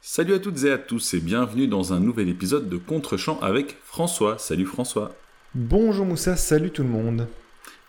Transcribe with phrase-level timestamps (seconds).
[0.00, 3.76] Salut à toutes et à tous et bienvenue dans un nouvel épisode de Contre-champ avec
[3.82, 4.38] François.
[4.38, 5.12] Salut François.
[5.56, 7.26] Bonjour Moussa, salut tout le monde.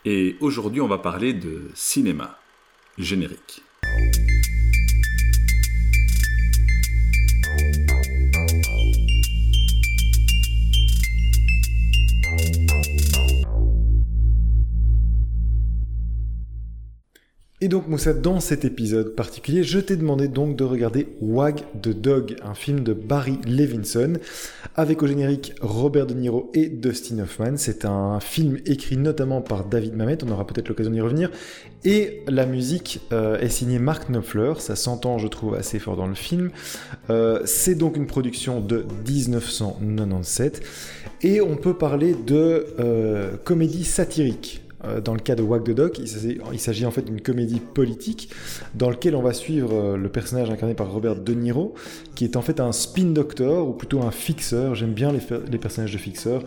[0.04, 2.36] Et aujourd'hui on va parler de cinéma.
[2.98, 3.62] Générique.
[17.62, 21.90] Et donc Moussa, dans cet épisode particulier, je t'ai demandé donc de regarder Wag the
[21.90, 24.14] Dog, un film de Barry Levinson,
[24.76, 27.58] avec au générique Robert De Niro et Dustin Hoffman.
[27.58, 31.30] C'est un film écrit notamment par David Mamet, on aura peut-être l'occasion d'y revenir,
[31.84, 36.06] et la musique euh, est signée Mark Knopfler, ça s'entend je trouve assez fort dans
[36.06, 36.52] le film.
[37.10, 40.62] Euh, c'est donc une production de 1997,
[41.24, 44.62] et on peut parler de euh, comédie satirique.
[44.84, 48.30] Euh, dans le cas de Wag the Dog, il s'agit en fait d'une comédie politique
[48.74, 51.74] dans laquelle on va suivre euh, le personnage incarné par Robert De Niro,
[52.14, 54.74] qui est en fait un spin doctor, ou plutôt un fixeur.
[54.74, 56.42] J'aime bien les, personnages de fixeurs.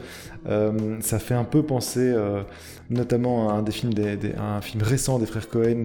[0.48, 2.14] Euh, ça fait un peu penser
[2.90, 3.94] notamment à un, des films
[4.38, 5.84] un film récent des frères Cohen,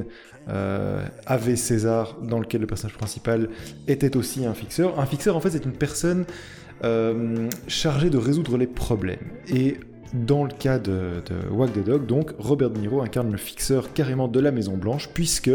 [1.26, 3.48] Ave César, dans lequel le personnage principal
[3.86, 4.98] était aussi un fixeur.
[4.98, 6.24] Un fixeur, en fait, c'est une personne
[7.66, 9.18] chargée de résoudre les problèmes.
[10.12, 13.92] Dans le cas de, de Wag the Dog, donc, Robert De Niro incarne le fixeur
[13.92, 15.50] carrément de la Maison Blanche, puisque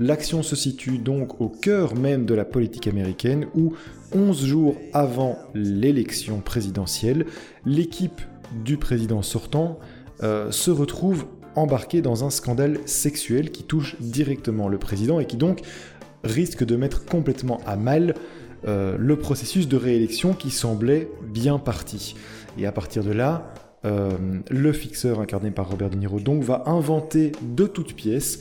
[0.00, 3.74] l'action se situe donc au cœur même de la politique américaine, où
[4.12, 7.26] 11 jours avant l'élection présidentielle,
[7.64, 8.20] l'équipe
[8.64, 9.78] du président sortant
[10.22, 15.36] euh, se retrouve embarquée dans un scandale sexuel qui touche directement le président et qui
[15.36, 15.60] donc
[16.24, 18.14] risque de mettre complètement à mal
[18.66, 22.16] euh, le processus de réélection qui semblait bien parti.
[22.58, 23.52] Et à partir de là,
[24.50, 28.40] le fixeur incarné par Robert De Niro donc va inventer de toutes pièces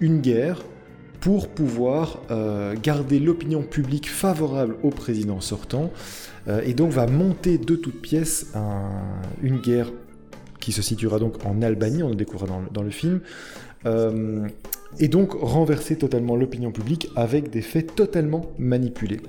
[0.00, 0.62] une guerre
[1.20, 5.90] pour pouvoir euh, garder l'opinion publique favorable au président sortant
[6.46, 8.52] euh, et donc va monter de toutes pièces
[9.42, 9.90] une guerre
[10.60, 13.20] qui se situera donc en Albanie, on le découvrira dans le film,
[14.98, 19.20] et donc renverser totalement l'opinion publique avec des faits totalement manipulés.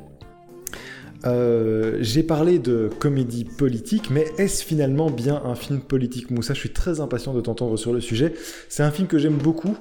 [1.25, 6.59] Euh, j'ai parlé de comédie politique, mais est-ce finalement bien un film politique Moussa, je
[6.59, 8.33] suis très impatient de t'entendre sur le sujet.
[8.69, 9.75] C'est un film que j'aime beaucoup,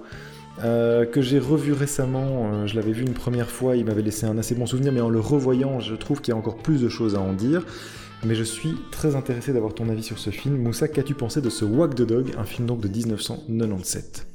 [0.65, 2.51] euh, que j'ai revu récemment.
[2.53, 5.01] Euh, je l'avais vu une première fois, il m'avait laissé un assez bon souvenir, mais
[5.01, 7.65] en le revoyant, je trouve qu'il y a encore plus de choses à en dire.
[8.25, 10.57] Mais je suis très intéressé d'avoir ton avis sur ce film.
[10.57, 14.27] Moussa, qu'as-tu pensé de ce Walk the Dog, un film donc de 1997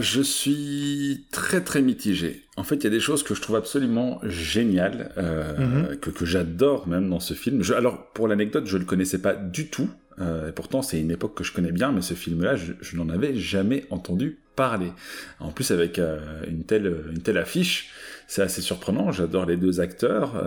[0.00, 2.42] je suis très très mitigé.
[2.56, 5.96] En fait, il y a des choses que je trouve absolument géniales, euh, mhm.
[5.98, 7.62] que, que j'adore même dans ce film.
[7.62, 9.88] Je, alors, pour l'anecdote, je le connaissais pas du tout.
[10.18, 12.96] Euh, et pourtant, c'est une époque que je connais bien, mais ce film-là, je, je
[12.96, 14.92] n'en avais jamais entendu parler.
[15.38, 16.18] En plus, avec euh,
[16.48, 17.90] une telle une telle affiche,
[18.26, 19.12] c'est assez surprenant.
[19.12, 20.42] J'adore les deux acteurs.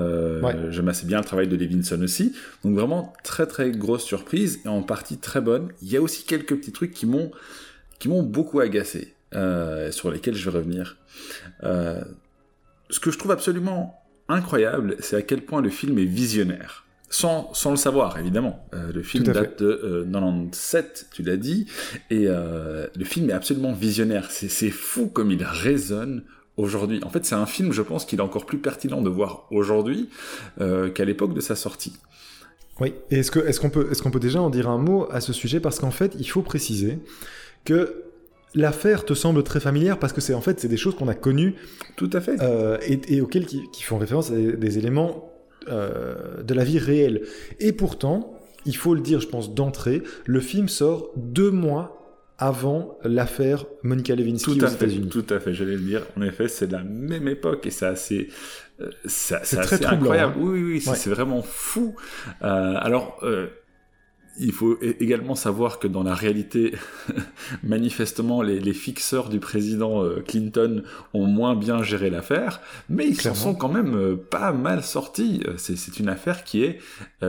[0.72, 2.34] J'aime assez bien le travail de Levinson aussi.
[2.64, 5.70] Donc vraiment très très grosse surprise et en partie très bonne.
[5.84, 7.30] Il y a aussi quelques petits trucs qui m'ont
[8.00, 9.14] qui m'ont beaucoup agacé.
[9.36, 10.98] Euh, sur lesquels je vais revenir.
[11.64, 12.02] Euh,
[12.90, 16.86] ce que je trouve absolument incroyable, c'est à quel point le film est visionnaire.
[17.12, 18.68] Sans, sans le savoir, évidemment.
[18.74, 21.68] Euh, le film date de 97, tu l'as dit,
[22.10, 24.32] et le film est absolument visionnaire.
[24.32, 26.24] C'est fou comme il résonne
[26.58, 27.00] aujourd'hui.
[27.04, 30.10] En fait, c'est un film, je pense, qu'il est encore plus pertinent de voir aujourd'hui
[30.58, 31.94] qu'à l'époque de sa sortie.
[32.80, 35.08] Oui, et est-ce qu'on est qu'on peut, est qu'on peut déjà en dire un mot
[35.12, 35.60] à ce sujet?
[35.60, 37.00] Parce qu'en fait, il faut préciser
[37.66, 38.09] que
[38.56, 41.14] l'affaire te semble très familière parce que c'est en fait c'est des choses qu'on a
[41.14, 41.56] connues
[41.96, 45.32] tout à fait euh, et, auxquelles qui, font référence à des, éléments
[45.68, 47.22] euh, de la vie réelle
[47.60, 48.34] et pourtant
[48.66, 51.96] il faut le dire je pense d'entrée le film sort deux mois
[52.38, 55.10] avant l'affaire Monica Lewinsky tout aux États-Unis.
[55.10, 56.04] Tout à fait, j'allais le dire.
[56.16, 58.30] En effet, c'est la même époque et c'est assez,
[58.80, 60.36] euh, c'est très incroyable.
[60.38, 60.42] Hein.
[60.42, 61.98] Oui, oui, oui c'est vraiment fou.
[62.40, 63.22] alors,
[64.40, 66.74] il faut également savoir que dans la réalité,
[67.64, 70.84] manifestement, les, fixeurs du président euh, Clinton
[71.14, 75.42] ont moins bien géré l'affaire, mais ils s'en sont quand même euh, pas mal sortis.
[75.46, 76.80] Euh, c'est une affaire qui est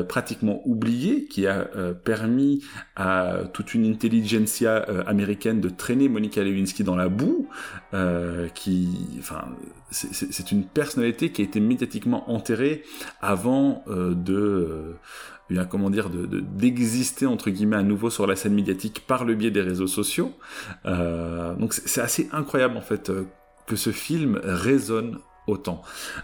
[0.09, 1.69] pratiquement oubliée, qui a
[2.05, 2.63] permis
[2.95, 7.49] à toute une intelligentsia américaine de traîner Monica Lewinsky dans la boue,
[8.55, 9.49] qui, enfin,
[9.91, 12.85] c'est une personnalité qui a été médiatiquement enterrée
[13.21, 14.97] avant de
[15.69, 19.51] comment dire, d'exister de, entre guillemets à nouveau sur la scène médiatique par le biais
[19.51, 20.33] des réseaux sociaux.
[20.87, 23.25] Euh, donc c'est assez incroyable en fait euh,
[23.67, 25.19] que ce film résonne
[25.51, 25.83] autant.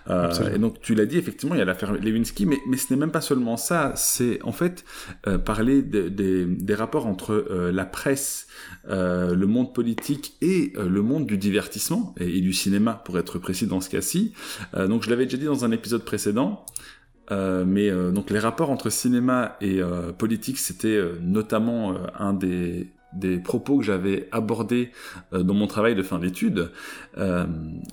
[0.09, 2.93] Euh, et donc tu l'as dit, effectivement, il y a l'affaire Lewinsky, mais, mais ce
[2.93, 4.85] n'est même pas seulement ça, c'est en fait
[5.27, 8.47] euh, parler des rapports entre euh, la presse,
[8.89, 13.67] euh, le monde politique et le monde du divertissement, et, du cinéma pour être précis
[13.67, 14.33] dans ce cas-ci.
[14.75, 16.65] donc je l'avais déjà dit dans un épisode précédent,
[17.31, 19.81] mais donc les rapports entre cinéma et
[20.17, 24.93] politique, c'était notamment un des des propos que j'avais abordés
[25.33, 26.71] euh, dans mon travail de fin d'études.
[27.19, 27.47] Euh,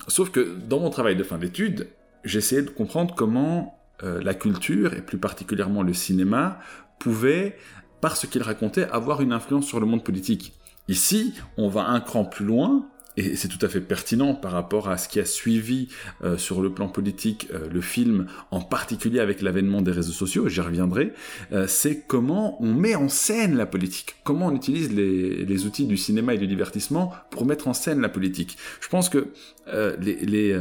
[0.08, 1.88] sauf que dans mon travail de fin d'études,
[2.24, 6.58] j'essayais de comprendre comment euh, la culture, et plus particulièrement le cinéma,
[6.98, 7.56] pouvait,
[8.00, 10.52] par ce qu'il racontait, avoir une influence sur le monde politique.
[10.88, 14.88] Ici, on va un cran plus loin, et c'est tout à fait pertinent par rapport
[14.88, 15.88] à ce qui a suivi
[16.22, 20.48] euh, sur le plan politique euh, le film, en particulier avec l'avènement des réseaux sociaux,
[20.48, 21.12] j'y reviendrai,
[21.52, 25.86] euh, c'est comment on met en scène la politique, comment on utilise les, les, outils
[25.86, 28.56] du cinéma et du divertissement pour mettre en scène la politique.
[28.80, 29.28] Je pense que
[29.98, 30.58] les, les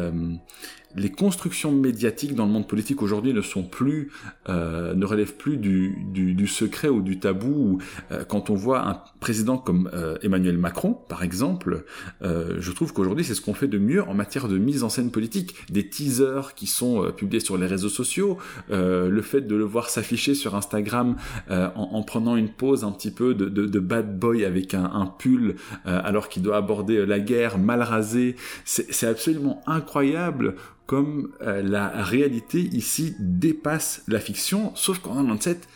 [0.95, 4.11] les constructions médiatiques dans le monde politique aujourd'hui ne sont plus,
[4.49, 7.79] euh, ne relèvent plus du, du, du, secret ou du tabou.
[8.11, 11.85] Euh, quand on voit un président comme euh, Emmanuel Macron, par exemple,
[12.21, 14.89] euh, je trouve qu'aujourd'hui c'est ce qu'on fait de mieux en matière de mise en
[14.89, 15.55] scène politique.
[15.71, 18.37] Des teasers qui sont publiés sur les réseaux sociaux,
[18.69, 21.15] le fait de le voir s'afficher sur Instagram
[21.49, 24.85] en, en, prenant une pause un petit peu de, de, de bad boy avec un,
[24.85, 25.55] un pull
[25.85, 28.35] alors qu'il doit aborder la guerre mal rasé,
[28.65, 35.67] c'est absolument incroyable comme euh, la réalité ici dépasse la fiction, sauf qu'en 97,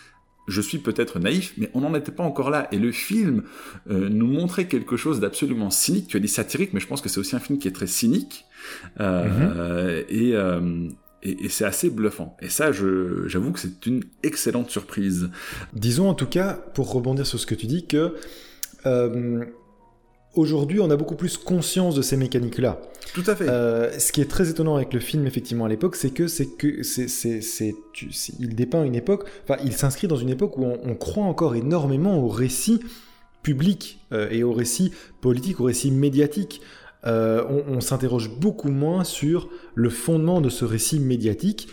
[0.47, 2.67] je suis peut-être naïf, mais on n'en était pas encore là.
[2.71, 3.43] Et le film
[3.89, 6.07] euh, nous montrait quelque chose d'absolument cynique.
[6.07, 7.87] Tu as dit satirique, mais je pense que c'est aussi un film qui est très
[7.87, 8.45] cynique.
[8.99, 10.85] Euh, mhm.
[11.23, 12.37] Et, et, c'est assez bluffant.
[12.41, 15.29] Et ça, j'avoue que c'est une excellente surprise.
[15.73, 18.15] Disons en tout cas, pour rebondir sur ce que tu dis, que
[20.33, 22.79] aujourd'hui, on a beaucoup plus conscience de ces mécaniques-là.
[23.13, 23.47] Tout à fait.
[23.49, 26.57] Euh, ce qui est très étonnant avec le film, effectivement, à l'époque, c'est que c'est
[26.57, 27.75] que c'est c'est
[28.39, 29.27] il dépeint une époque.
[29.43, 32.79] Enfin, il s'inscrit dans une époque où on, croit encore énormément au récit
[33.43, 34.91] public euh, et au récit
[35.21, 36.61] politique, au récit médiatique.
[37.05, 41.69] Euh, on, on s'interroge beaucoup moins sur le fondement de ce récit médiatique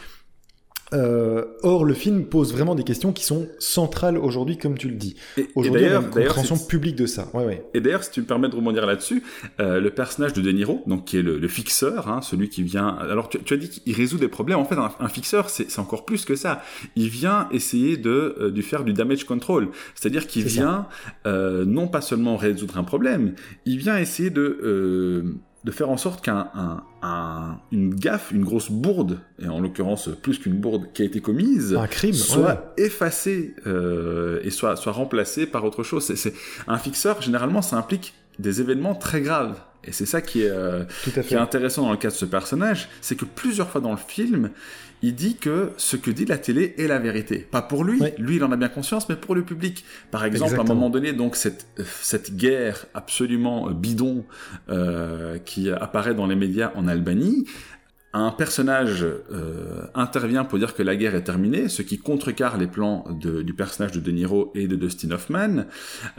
[0.93, 4.97] euh, or, le film pose vraiment des questions qui sont centrales aujourd'hui, comme tu le
[4.97, 5.17] dis.
[5.55, 7.29] Aujourd'hui, on a une compréhension publique de ça.
[7.33, 7.65] Ouais, ouais.
[7.75, 9.23] Et d'ailleurs, si tu me permets de rebondir là-dessus,
[9.61, 12.89] euh, le personnage de De Niro, donc qui est le, fixeur, hein, celui qui vient.
[12.89, 14.59] Alors, tu, as dit qu'il résout des problèmes.
[14.59, 16.63] En fait, un, fixeur, c'est encore plus que ça.
[16.97, 20.87] Il vient essayer de euh, faire du damage control, c'est-à-dire qu'il vient
[21.27, 23.35] euh, non pas seulement résoudre un problème,
[23.65, 25.35] il vient essayer de euh,
[25.65, 26.45] de faire en sorte qu'une
[27.03, 31.75] un, gaffe, une grosse bourde, et en l'occurrence plus qu'une bourde qui a été commise,
[31.75, 36.05] un crime, soit effacée euh, et soit, soit remplacée par autre chose.
[36.15, 36.35] C'est,
[36.69, 39.59] un fixeur, généralement, ça implique des événements très graves.
[39.87, 42.89] Et c'est ça qui est, euh, qui est intéressant dans le cas de ce personnage,
[43.01, 44.51] c'est que plusieurs fois dans le film,
[45.03, 47.39] il dit que ce que dit la télé est la vérité.
[47.39, 49.85] Pas pour lui, lui il en a bien conscience, mais pour le public.
[50.11, 51.67] Par exemple, à un moment donné, donc cette,
[52.01, 54.25] cette guerre absolument bidon
[54.69, 57.47] euh, qui apparaît dans les médias en Albanie,
[58.13, 62.69] un personnage euh, intervient pour dire que la guerre est terminée, ce qui contrecarre les
[62.69, 65.65] plans du personnage de De Niro et de Dustin Hoffman.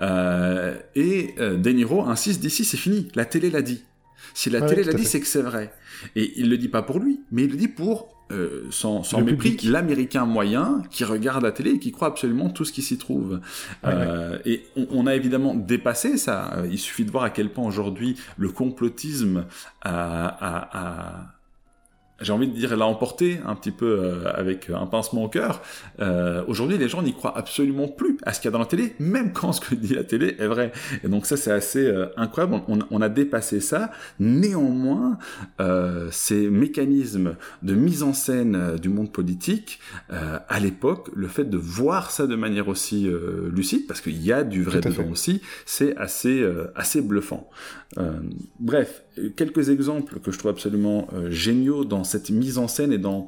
[0.02, 3.84] Euh, et De Niro insiste d'ici c'est fini, la télé l'a dit.
[4.36, 5.74] Si la télé l'a dit, c'est que c'est vrai.
[6.18, 9.22] Et il le dit pas pour lui, mais il le dit pour euh, sans, sans
[9.22, 12.98] mépris, l'américain moyen qui regarde la télé et qui croit absolument tout ce qui s'y
[12.98, 13.40] trouve.
[13.86, 16.64] euh, et on, on, a évidemment dépassé ça.
[16.70, 19.46] Il suffit de voir à quel point aujourd'hui le complotisme
[19.84, 21.35] a, a, a
[22.22, 25.62] j'ai envie de dire l'a emporté un petit peu euh, avec un pincement au cœur.
[26.00, 28.66] Euh, Aujourd'hui, les gens n'y croient absolument plus à ce qu'il y a dans la
[28.66, 30.72] télé, même quand ce que dit la télé est vrai.
[31.04, 32.62] Et donc ça, c'est assez euh, incroyable.
[32.68, 33.92] On, on, a dépassé ça.
[34.20, 35.18] Néanmoins,
[35.60, 39.80] euh, ces mécanismes de mise en scène euh, du monde politique,
[40.10, 43.10] à l'époque, le fait de voir ça de manière aussi
[43.52, 46.46] lucide, parce qu'il y a du vrai dedans aussi, c'est assez
[46.76, 47.50] assez bluffant.
[48.60, 49.05] bref,
[49.36, 53.28] quelques exemples que je trouve absolument géniaux dans cette mise en scène et dans,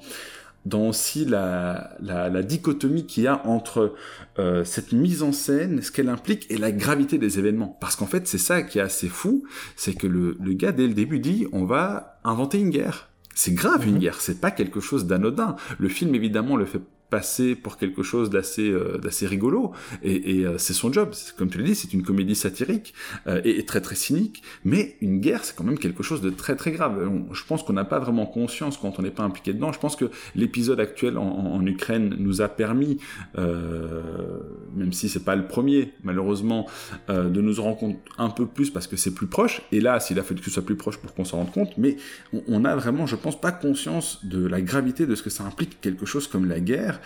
[0.68, 3.96] dans aussi la, la, dichotomie qu'il y a entre
[4.38, 7.78] euh, cette mise en scène, ce qu'elle implique, et la gravité des événements.
[7.80, 9.44] Parce qu'en fait, c'est ça qui est assez fou,
[9.76, 13.10] c'est que le, le gars, dès le début, dit on va inventer une guerre.
[13.34, 14.00] C'est grave une mhm.
[14.00, 15.56] guerre, c'est pas quelque chose d'anodin.
[15.80, 19.72] Le film évidemment le fait passer pour quelque chose d'assez euh, d'assez rigolo.
[20.04, 21.14] Et, et euh, c'est son job.
[21.38, 22.94] Comme tu l'as dit c'est une comédie satirique
[23.28, 24.44] euh, et, très très cynique.
[24.66, 27.10] Mais une guerre c'est quand même quelque chose de très très grave.
[27.32, 29.72] Je pense qu'on n'a pas vraiment conscience quand on n'est pas impliqué dedans.
[29.72, 32.98] Je pense que l'épisode actuel en, Ukraine nous a permis
[33.36, 36.68] même si c'est pas le premier malheureusement
[37.10, 39.62] de nous rendre compte un peu plus parce que c'est plus proche.
[39.72, 41.78] Et là s'il a fallu que ce soit plus proche pour qu'on s'en rende compte.
[41.78, 41.98] Mais
[42.34, 45.44] on, on a vraiment je pense pas conscience de la gravité de ce que ça
[45.44, 46.97] implique quelque chose comme la guerre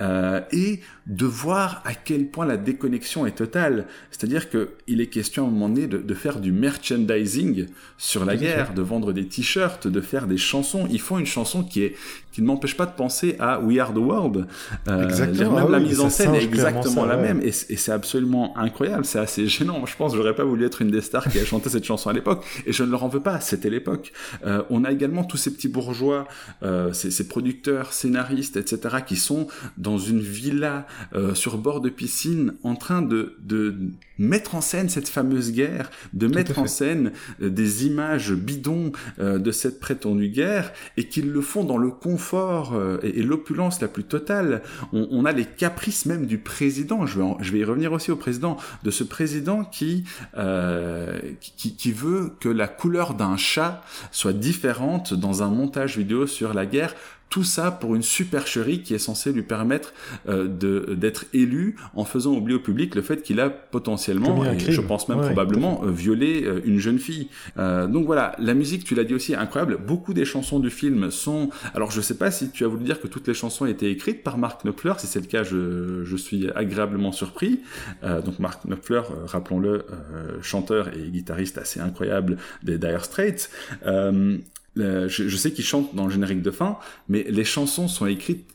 [0.00, 3.86] euh, et de voir à quel point la déconnexion est totale.
[4.10, 8.74] C'est-à-dire qu'il est question à un moment donné de, faire du merchandising sur la guerre,
[8.74, 10.86] de vendre des t-shirts, de faire des chansons.
[10.90, 11.94] Ils font une chanson qui est
[12.32, 14.46] qui ne m'empêche pas de penser à We Are the World.
[14.86, 15.54] Euh, exactement.
[15.56, 19.04] Même ah la mise en scène est exactement la même et, c'est absolument incroyable.
[19.04, 19.86] C'est assez gênant.
[19.86, 22.12] Je pense, j'aurais pas voulu être une des stars qui a chanté cette chanson à
[22.12, 23.40] l'époque et je ne leur en veux pas.
[23.40, 24.12] C'était l'époque.
[24.44, 26.28] Euh, on a également tous ces petits bourgeois,
[26.62, 31.88] euh, ces, ces, producteurs, scénaristes, etc., qui sont dans une villa euh, sur bord de
[31.88, 33.74] piscine en train de, de
[34.18, 39.78] mettre en scène cette fameuse guerre, de mettre en scène des images bidons de cette
[39.78, 44.62] prétendue guerre, et qu'ils le font dans le confort euh, et, l'opulence la plus totale.
[44.92, 48.16] On, a les caprices même du président, je vais, je vais y revenir aussi au
[48.16, 50.04] président, de ce président qui,
[51.40, 56.54] qui, qui veut que la couleur d'un chat soit différente dans un montage vidéo sur
[56.54, 56.94] la guerre
[57.30, 59.92] tout ça pour une supercherie qui est censée lui permettre
[60.28, 64.58] euh, de d'être élu en faisant oublier au public le fait qu'il a potentiellement, et
[64.58, 67.28] je pense même probablement, euh, violé euh, une jeune fille.
[67.58, 69.78] Euh, donc voilà, la musique, tu l'as dit aussi, incroyable.
[69.78, 71.50] Beaucoup des chansons du film sont...
[71.74, 74.22] Alors je sais pas si tu as voulu dire que toutes les chansons étaient écrites
[74.22, 74.94] par Mark Knopfler.
[74.98, 77.60] Si c'est le cas, je, je suis agréablement surpris.
[78.02, 79.84] donc Mark Knopfler, rappelons-le,
[80.42, 83.50] chanteur et guitariste assez incroyable des Dire Straits.
[84.78, 88.46] Je, sais qu'il chante dans le générique de fin, mais les chansons sont écrites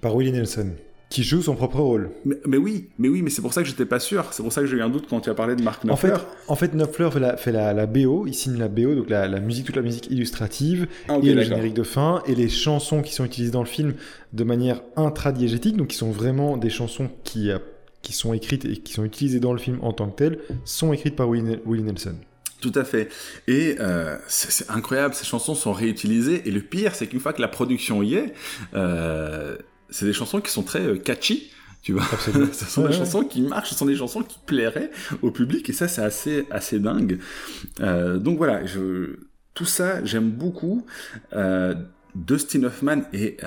[0.00, 0.70] par Willie Nelson,
[1.08, 2.10] qui joue son propre rôle.
[2.24, 4.26] Mais, oui, mais oui, mais c'est pour ça que j'étais pas sûr.
[4.30, 6.12] C'est pour ça que j'ai eu un doute quand tu as parlé de Mark Knopfler.
[6.12, 9.10] En fait, en fait Knopfler fait la, fait la, BO, il signe la BO, donc
[9.10, 13.02] la, musique, toute la musique illustrative, ah, et le générique de fin, et les chansons
[13.02, 13.94] qui sont utilisées dans le film
[14.32, 17.58] de manière intradiégétique, donc qui sont vraiment des chansons qui, euh,
[18.02, 20.92] qui sont écrites et qui sont utilisées dans le film en tant que telles, sont
[20.92, 22.14] écrites par Willie Nelson.
[22.60, 23.08] Tout à fait.
[23.46, 26.42] Et euh, c'est incroyable, ces chansons sont réutilisées.
[26.46, 28.34] Et le pire, c'est qu'une fois que la production y est,
[28.74, 29.56] euh,
[29.90, 31.50] c'est des chansons qui sont très euh, catchy.
[31.82, 32.04] Tu vois,
[32.52, 34.90] ce sont des chansons qui marchent, ce sont des chansons qui plairaient
[35.22, 37.18] au public, et ça, c'est assez, assez dingue.
[37.80, 39.16] Euh, donc voilà, je,
[39.54, 40.84] tout ça, j'aime beaucoup.
[41.32, 41.74] Euh,
[42.14, 43.42] Dustin Hoffman est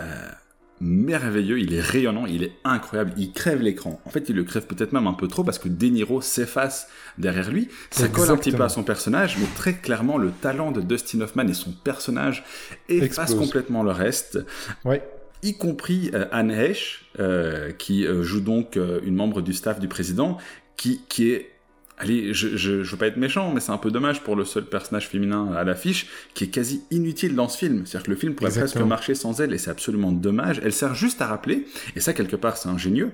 [0.84, 4.02] merveilleux, il est rayonnant, il est incroyable, il crève l'écran.
[4.06, 6.88] En fait, il le crève peut-être même un peu trop parce que De Niro s'efface
[7.18, 7.70] derrière lui.
[7.90, 11.22] Ça colle un petit peu à son personnage, mais très clairement, le talent de Dustin
[11.22, 12.44] Hoffman et son personnage
[12.90, 14.40] efface complètement le reste.
[14.84, 15.02] Ouais.
[15.42, 19.88] Y compris euh, Anne Hesh, euh, qui euh, joue donc une membre du staff du
[19.88, 20.38] président,
[20.78, 21.53] qui, qui est
[21.98, 24.66] allez, je, je, veux pas être méchant, mais c'est un peu dommage pour le seul
[24.66, 27.86] personnage féminin à l'affiche, qui est quasi inutile dans ce film.
[27.86, 30.60] C'est-à-dire que le film pourrait presque marcher sans elle, et c'est absolument dommage.
[30.64, 33.12] Elle sert juste à rappeler, et ça quelque part c'est ingénieux,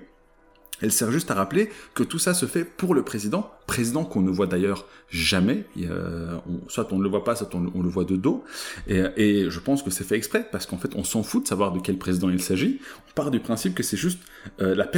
[0.81, 4.21] elle sert juste à rappeler que tout ça se fait pour le président, président qu'on
[4.21, 5.65] ne voit d'ailleurs jamais.
[6.67, 8.43] soit on ne le voit pas, soit on, le voit de dos.
[8.87, 11.71] Et, je pense que c'est fait exprès parce qu'en fait, on s'en fout de savoir
[11.71, 12.79] de quel président il s'agit.
[13.09, 14.19] On part du principe que c'est juste
[14.61, 14.89] euh, la,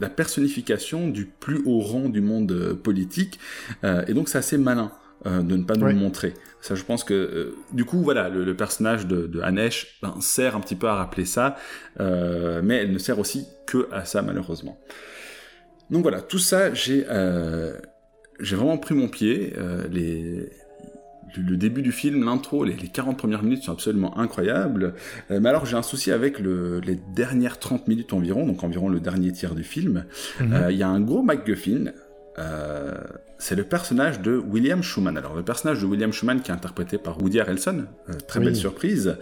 [0.00, 3.38] la, personnification du plus haut rang du monde euh, politique.
[3.84, 4.92] Euh, et donc, c'est assez malin.
[5.24, 6.34] de ne pas nous le montrer.
[6.60, 10.60] Ça, je pense que du coup, voilà, le, personnage de, de Hanesh ben, sert un
[10.60, 11.56] petit peu à rappeler ça,
[11.98, 14.78] mais elle ne sert aussi que à ça malheureusement.
[15.90, 17.76] Donc voilà, tout ça, j'ai euh,
[18.40, 19.54] vraiment pris mon pied.
[19.56, 20.50] Euh, les,
[21.36, 24.94] le, début du film, l'intro, les, les, 40 premières minutes sont absolument incroyables.
[25.30, 28.88] Euh, mais alors j'ai un souci avec le, les dernières 30 minutes environ, donc environ
[28.88, 30.04] le dernier tiers du film.
[30.40, 30.66] Mhm.
[30.70, 31.92] Il y a un gros MacGuffin.
[33.38, 35.16] C'est le personnage de William Schumann.
[35.16, 37.86] Alors le personnage de William Schumann, qui est interprété par Woody Harrelson,
[38.28, 39.16] très belle surprise,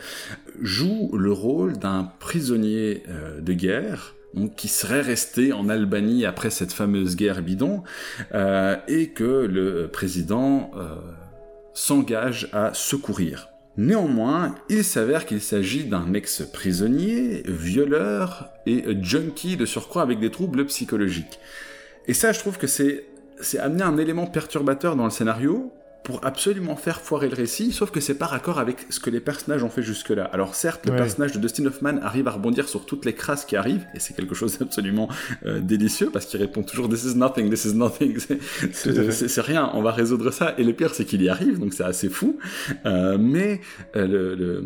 [0.61, 3.05] joue le rôle d'un prisonnier
[3.41, 4.15] de guerre
[4.57, 7.83] qui serait resté en Albanie après cette fameuse guerre bidon,
[8.35, 10.97] euh, et que le président euh,
[11.73, 13.49] s'engage à secourir.
[13.77, 20.65] Néanmoins, il s'avère qu'il s'agit d'un ex-prisonnier, violeur et junkie de surcroît avec des troubles
[20.67, 21.41] psychologiques.
[22.07, 23.07] Et ça, je trouve que c'est
[23.41, 25.73] c'est amener un élément perturbateur dans le scénario
[26.05, 29.21] pour absolument faire foirer le récit, sauf que c'est pas raccord avec ce que les
[29.21, 30.25] personnages ont fait jusque-là.
[30.27, 33.57] Alors certes, le personnage de Dustin Hoffman arrive à rebondir sur toutes les crasses qui
[33.57, 35.09] arrivent, et c'est quelque chose d'absolument
[35.47, 38.19] euh, délicieux, parce qu'il répond toujours «this is nothing, this is nothing»,
[38.73, 41.85] c'est rien, on va résoudre ça, et le pire c'est qu'il y arrive, donc c'est
[41.85, 42.39] assez fou,
[42.85, 43.63] euh, mais
[43.97, 44.65] euh, le, le,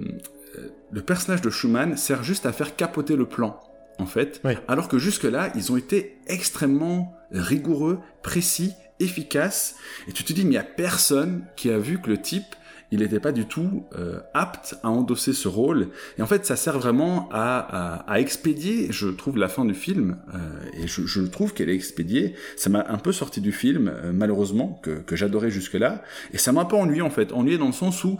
[0.90, 3.60] le personnage de Schumann sert juste à faire capoter le plan
[4.00, 4.40] en fait.
[4.68, 9.76] Alors que jusque-là, ils ont été extrêmement rigoureux, précis, efficaces.
[10.08, 12.54] Et tu te dis, mais il n'y a personne qui a vu que le type
[12.90, 15.88] il n'était pas du tout euh, apte à endosser ce rôle.
[16.16, 20.16] Et en fait, ça sert vraiment à, à, expédier, je trouve, la fin du film.
[20.34, 20.38] Euh,
[20.82, 22.34] et je, je, trouve qu'elle est expédiée.
[22.56, 26.02] Ça m'a un peu sorti du film, euh, malheureusement, que, que j'adorais jusque-là.
[26.32, 27.32] Et ça m'a un peu ennuyé, en fait.
[27.32, 28.16] Ennuyé dans le sens où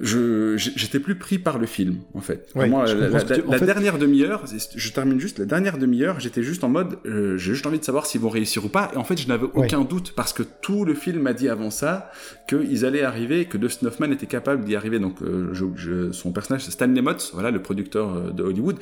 [0.00, 2.48] je j'étais plus pris par le film en fait.
[2.54, 7.52] la, dernière demi-heure, je termine juste la dernière demi-heure, j'étais juste en mode euh, j'ai
[7.52, 9.82] juste envie de savoir s'ils vont réussir ou pas et en fait je n'avais aucun
[9.82, 12.10] doute parce que tout le film m'a dit avant ça
[12.48, 14.98] qu'ils allaient arriver, que Dustin Hoffman était capable d'y arriver.
[14.98, 18.78] Donc euh, je, son personnage Stanley Motz, voilà le producteur euh, de Hollywood.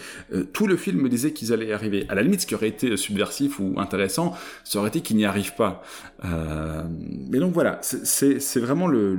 [0.53, 2.07] tout le film me disait qu'ils allaient y arriver.
[2.09, 4.35] À la limite, ce qui aurait été subversif ou intéressant,
[4.65, 5.83] ça aurait été qu'ils n'y arrivent pas.
[6.23, 9.19] mais donc voilà, c'est vraiment le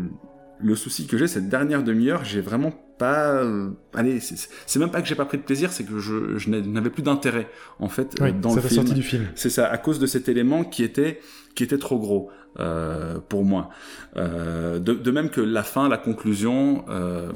[0.62, 3.32] le souci que j'ai cette dernière demi-heure, j'ai vraiment pas.
[3.32, 6.50] Euh, allez, c'est même pas que j'ai pas pris de plaisir, c'est que je, je
[6.50, 7.48] n'avais plus d'intérêt
[7.80, 8.84] en fait euh, dans le film.
[8.86, 9.28] du film.
[9.36, 11.20] C'est ça, à cause de cet élément qui était
[11.56, 13.70] qui était trop gros euh, pour moi.
[14.18, 16.86] Euh, de, de, même que la fin, la conclusion.
[16.90, 17.32] Euh,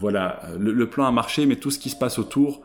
[0.00, 2.62] voilà, le, le, plan a marché, mais tout ce qui se passe autour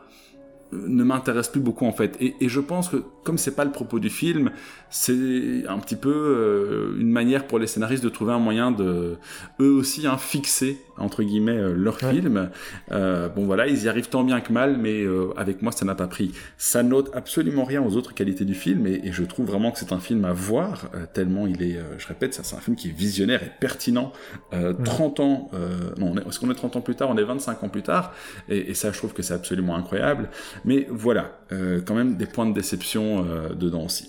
[0.72, 2.16] ne m'intéresse plus beaucoup en fait.
[2.20, 4.50] Et, et, je pense que comme c'est pas le propos du film,
[4.90, 9.16] c'est un petit peu euh, une manière pour les scénaristes de trouver un moyen de
[9.60, 12.50] eux aussi hein, fixer entre guillemets euh, leur film.
[12.92, 15.04] Euh, bon voilà, ils y arrivent tant bien que mal, mais
[15.36, 16.32] avec moi ça n'a pas pris.
[16.58, 19.78] Ça note absolument rien aux autres qualités du film et, et je trouve vraiment que
[19.78, 22.88] c'est un film à voir tellement il est, je répète, ça c'est un film qui
[22.88, 24.12] est visionnaire et pertinent.
[24.84, 25.50] 30 ans,
[25.98, 27.10] non, est-ce qu'on est 30 ans plus tard?
[27.10, 28.12] On est 25 ans plus tard
[28.48, 30.28] et, et ça je trouve que c'est absolument incroyable.
[30.64, 31.38] Mais voilà,
[31.84, 34.08] quand même des points de déception dedans aussi.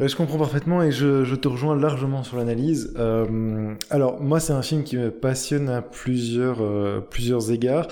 [0.00, 2.94] Euh, je comprends parfaitement et je, te rejoins largement sur l'analyse.
[2.98, 7.88] Euh, alors moi c'est un film qui me passionne à plusieurs, euh, plusieurs égards.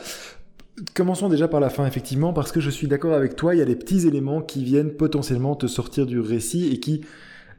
[0.94, 3.62] Commençons déjà par la fin effectivement parce que je suis d'accord avec toi, il y
[3.62, 7.00] a des petits éléments qui viennent potentiellement te sortir du récit et qui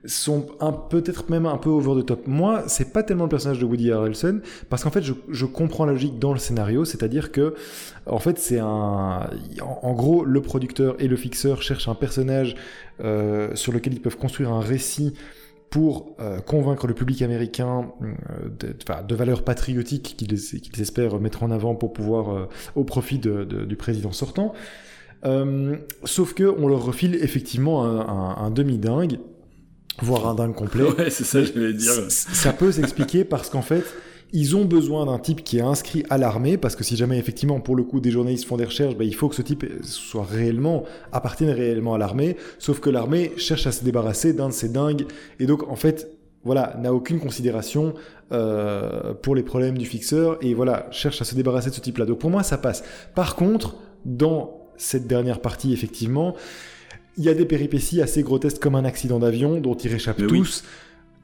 [0.05, 0.47] sont
[0.89, 2.27] peut-être même un peu over the top.
[2.27, 5.85] Moi, c'est pas tellement le personnage de Woody Harrelson parce qu'en fait, je, je, comprends
[5.85, 7.55] la logique dans le scénario, c'est-à-dire que
[8.05, 9.29] en fait, c'est un,
[9.61, 12.55] en, gros, le producteur et le fixeur cherchent un personnage
[13.03, 15.13] euh, sur lequel ils peuvent construire un récit
[15.69, 21.75] pour euh, convaincre le public américain euh, de, valeurs patriotiques qu'ils espèrent mettre en avant
[21.75, 24.53] pour pouvoir au profit de, du président sortant.
[26.05, 29.19] Sauf que on leur refile effectivement un, un demi-dingue
[30.01, 30.83] voire un dingue complet.
[30.97, 31.93] Ouais, c'est ça, je vais dire.
[32.09, 33.83] Ça peut s'expliquer parce qu'en fait,
[34.33, 37.59] ils ont besoin d'un type qui est inscrit à l'armée, parce que si jamais effectivement,
[37.59, 40.25] pour le coup, des journalistes font des recherches, bah, il faut que ce type soit
[40.25, 44.69] réellement, appartienne réellement à l'armée, sauf que l'armée cherche à se débarrasser d'un de ces
[44.69, 45.05] dingues,
[45.39, 46.09] et donc en fait,
[46.43, 47.93] voilà, n'a aucune considération
[48.31, 52.05] euh, pour les problèmes du fixeur, et voilà, cherche à se débarrasser de ce type-là.
[52.05, 52.83] Donc pour moi, ça passe.
[53.15, 56.35] Par contre, dans cette dernière partie, effectivement,
[57.17, 60.63] il y a des péripéties assez grotesques comme un accident d'avion dont ils réchappent tous.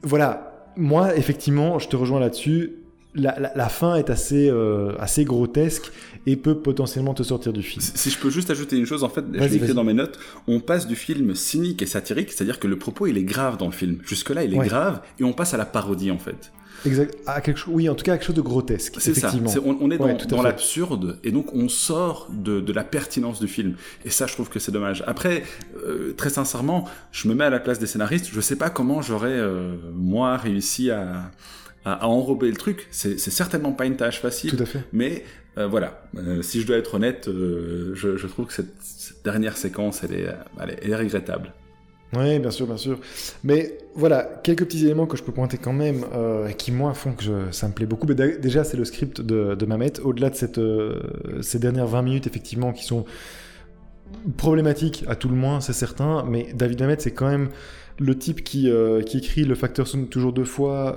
[0.02, 2.72] Voilà, moi, effectivement, je te rejoins là-dessus.
[3.16, 5.92] La, fin est assez, euh, assez grotesque
[6.26, 7.80] et peut potentiellement te sortir du film.
[7.80, 10.18] Si je peux juste ajouter une chose, en fait, je l'ai écrit dans mes notes,
[10.48, 13.66] on passe du film cynique et satirique, c'est-à-dire que le propos il est grave dans
[13.66, 13.98] le film.
[14.04, 16.50] Jusque-là, il est grave et on passe à la parodie en fait.
[16.86, 17.16] Exact.
[17.26, 18.96] À quelque chose, oui, en tout cas, quelque chose de grotesque.
[18.98, 19.32] C'est ça.
[19.64, 23.74] on, est dans, l'absurde et donc on sort de, de, la pertinence du film.
[24.04, 25.02] Et ça, je trouve que c'est dommage.
[25.06, 25.42] Après,
[25.84, 28.28] euh, très sincèrement, je me mets à la place des scénaristes.
[28.32, 31.30] Je sais pas comment j'aurais euh, moi réussi à,
[31.84, 32.86] à, enrober le truc.
[32.90, 34.50] C'est certainement pas une tâche facile.
[34.50, 34.84] Tout à fait.
[34.92, 35.24] Mais
[35.58, 36.08] euh, voilà,
[36.42, 40.28] si je dois être honnête, je, je, trouve que cette, cette, dernière séquence, elle est,
[40.60, 41.52] elle est regrettable.
[42.16, 42.98] Oui, bien sûr, bien sûr.
[43.42, 47.12] Mais voilà, quelques petits éléments que je peux pointer quand même, euh, qui moi font
[47.12, 48.06] que ça me plaît beaucoup.
[48.06, 50.00] Mais déjà, c'est le script de, de Mamet.
[50.00, 51.00] Au-delà de cette, euh,
[51.40, 53.04] ces dernières 20 minutes, effectivement, qui sont
[54.36, 56.24] problématiques à tout le moins, c'est certain.
[56.24, 57.48] Mais David Mamet, c'est quand même
[57.98, 60.96] le type qui, euh, qui écrit Le facteur sonne toujours deux fois.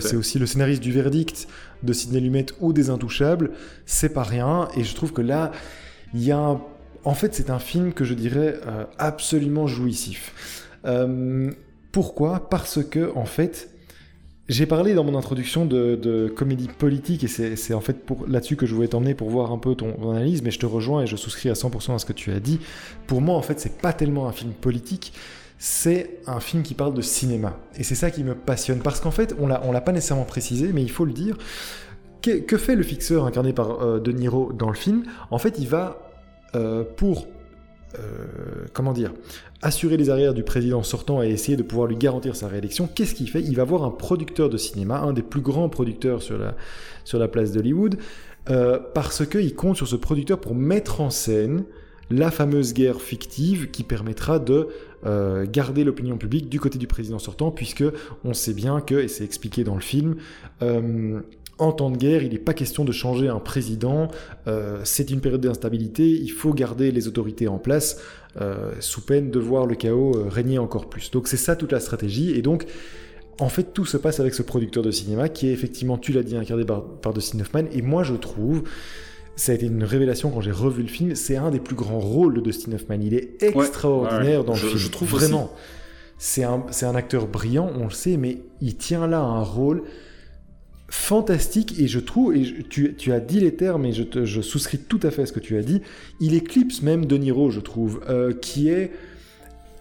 [0.00, 1.46] c'est aussi le scénariste du Verdict
[1.82, 3.50] de Sidney Lumet ou des Intouchables.
[3.86, 4.68] C'est pas rien.
[4.76, 5.52] Et je trouve que là,
[6.14, 6.60] il y a un
[7.04, 10.66] en fait, c'est un film que je dirais euh, absolument jouissif.
[10.84, 11.50] Euh,
[11.92, 12.48] pourquoi?
[12.48, 13.70] Parce que, en fait,
[14.48, 18.74] j'ai parlé dans mon introduction de, comédie politique et c'est en fait là-dessus que je
[18.74, 21.50] voulais t'emmener pour voir un peu ton, analyse, mais je te rejoins et je souscris
[21.50, 22.58] à 100% à ce que tu as dit.
[23.06, 25.12] Pour moi, en fait, c'est pas tellement un film politique,
[25.58, 27.58] c'est un film qui parle de cinéma.
[27.76, 30.82] Et c'est ça qui me passionne parce qu'en fait, on l'a pas nécessairement précisé, mais
[30.82, 31.36] il faut le dire.
[32.22, 35.04] Que, fait le fixeur incarné par euh, De Niro dans le film?
[35.30, 36.07] En fait, il va
[36.54, 37.26] euh, pour
[37.98, 39.14] euh, comment dire,
[39.62, 43.14] assurer les arrières du président sortant et essayer de pouvoir lui garantir sa réélection, qu'est-ce
[43.14, 43.40] qu'il fait?
[43.40, 47.52] Il va voir un producteur de cinéma, un des plus grands producteurs sur la, place
[47.52, 47.96] d'Hollywood,
[48.50, 51.64] euh, parce qu'il compte sur ce producteur pour mettre en scène
[52.10, 54.68] la fameuse guerre fictive qui permettra de
[55.06, 57.84] euh, garder l'opinion publique du côté du président sortant, puisque
[58.22, 60.16] on sait bien que, et c'est expliqué dans le film,
[61.58, 64.08] en temps de guerre, il n'est pas question de changer un président,
[64.46, 68.00] euh, c'est une période d'instabilité, il faut garder les autorités en place,
[68.78, 71.10] sous peine de voir le chaos régner encore plus.
[71.10, 72.66] Donc c'est ça toute la stratégie, et donc
[73.40, 76.22] en fait tout se passe avec ce producteur de cinéma qui est effectivement, tu l'as
[76.22, 78.62] dit, incarné par, par Dustin Hoffman, et moi je trouve
[79.38, 81.14] ça a été une révélation quand j'ai revu le film.
[81.14, 82.98] C'est un des plus grands rôles de Dustin Hoffman.
[83.00, 84.76] Il est extraordinaire dans le film.
[84.76, 85.52] Je trouve vraiment.
[86.18, 89.84] C'est un, un, acteur brillant, on le sait, mais il tient là un rôle
[90.88, 95.10] fantastique et je trouve, et tu, as dit les termes et je, souscris tout à
[95.10, 95.82] fait à ce que tu as dit,
[96.20, 98.92] il éclipse même De Niro, je trouve, euh, qui est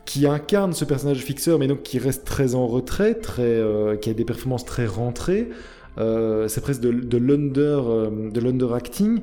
[0.07, 4.13] qui incarne ce personnage fixeur, mais donc qui reste très en retrait, euh, qui a
[4.13, 5.49] des performances très rentrées,
[5.97, 9.19] euh, c'est presque de, de l'under euh, de l'under acting.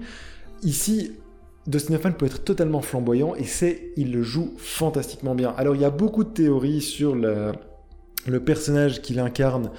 [0.62, 1.12] Ici,
[1.66, 5.54] Dustin Hoffman peut être totalement flamboyant et c'est il le joue fantastiquement bien.
[5.56, 9.70] Alors il y a beaucoup de théories sur le personnage qu'il incarne.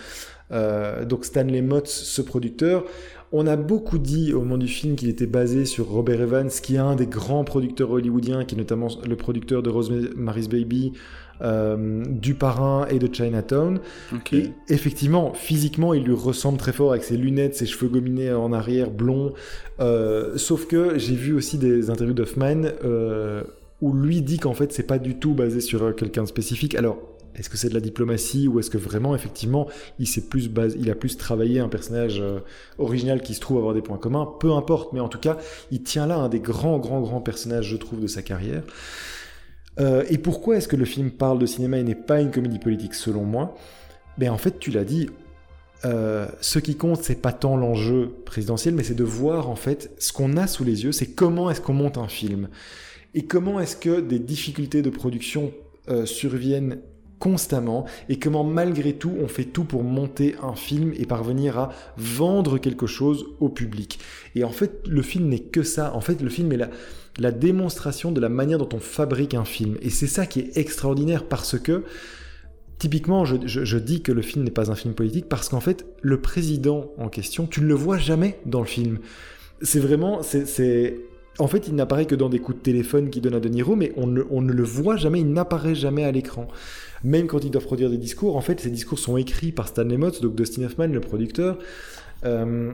[0.51, 2.85] Euh, donc Stanley Motz, ce producteur.
[3.31, 6.75] On a beaucoup dit au moment du film qu'il était basé sur Robert Evans, qui
[6.75, 10.93] est un des grands producteurs hollywoodiens, qui est notamment le producteur de Rosemary's Baby,
[11.41, 13.79] euh, du Parrain et de Chinatown.
[14.31, 18.53] Et effectivement, physiquement, il lui ressemble très fort avec ses lunettes, ses cheveux gominés en
[18.53, 19.33] arrière, blonds.
[19.81, 23.43] Euh, sauf que j'ai vu aussi des interviews d'Hoffman euh,
[23.81, 26.75] où lui dit qu'en fait, c'est pas du tout basé sur quelqu'un de spécifique.
[26.75, 29.67] Alors, est-ce que c'est de la diplomatie ou est-ce que vraiment, effectivement,
[29.99, 32.21] il, plus il a plus travaillé un personnage
[32.77, 34.27] original qui se trouve avoir des points communs?
[34.39, 35.37] Peu importe, mais en tout cas,
[35.71, 38.63] il tient là un des grands, grands, grands personnages, je trouve, de sa carrière.
[39.79, 42.59] Euh, et pourquoi est-ce que le film parle de cinéma et n'est pas une comédie
[42.59, 43.55] politique selon moi?
[44.17, 45.09] Ben en fait, tu l'as dit,
[45.83, 49.91] euh, ce qui compte, c'est pas tant l'enjeu présidentiel, mais c'est de voir en fait
[49.97, 52.47] ce qu'on a sous les yeux, c'est comment est-ce qu'on monte un film?
[53.13, 55.51] Et comment est-ce que des difficultés de production
[55.89, 56.79] euh, surviennent
[57.25, 61.69] constamment et comment malgré tout on fait tout pour monter un film et parvenir à
[61.97, 63.97] vendre quelque chose au public.
[64.35, 66.69] Et en fait le film n'est que ça, en fait le film est là
[67.17, 69.77] la démonstration de la manière dont on fabrique un film.
[69.81, 71.83] Et c'est ça qui est extraordinaire parce que,
[72.77, 76.19] typiquement, je, dis que le film n'est pas un film politique parce qu'en fait, le
[76.19, 78.99] président en question, tu ne le vois jamais dans le film.
[79.61, 80.99] C'est vraiment, c'est,
[81.37, 83.75] en fait, il n'apparaît que dans des coups de téléphone qui donnent à De Niro,
[83.75, 86.47] mais on ne, on ne le voit jamais, il n'apparaît jamais à l'écran.
[87.03, 89.97] Même quand il doit produire des discours, en fait, ces discours sont écrits par Stanley
[89.97, 91.57] Motz, donc Dustin Hoffman, le producteur.
[92.23, 92.71] Euh,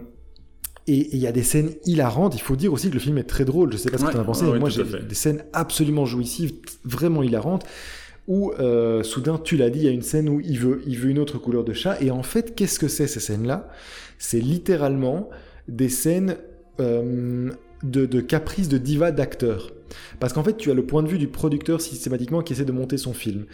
[0.87, 2.35] et il y a des scènes hilarantes.
[2.35, 3.71] Il faut dire aussi que le film est très drôle.
[3.71, 4.45] Je sais pas ce que tu en as pensé.
[4.45, 7.65] moi, j'ai des scènes absolument jouissives, vraiment hilarantes.
[8.27, 10.97] Où euh, soudain, tu l'as dit, il y a une scène où il veut, il
[10.97, 12.01] veut une autre couleur de chat.
[12.01, 13.69] Et en fait, qu'est-ce que c'est ces scènes-là?
[14.17, 15.29] C'est littéralement
[15.67, 16.37] des scènes
[16.79, 17.51] euh,
[17.83, 19.71] de, de caprices de diva d'acteurs.
[20.19, 22.71] Parce qu'en fait, tu as le point de vue du producteur systématiquement qui essaie de
[22.71, 23.45] monter son film.